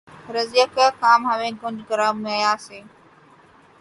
رضیہؔ 0.35 0.65
کیا 0.73 0.87
کام 1.01 1.19
ہمیں 1.29 1.53
گنج 1.61 1.79
گراں 1.89 2.13
مایہ 2.23 2.53
سے 2.65 2.79